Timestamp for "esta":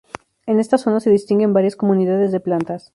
0.59-0.79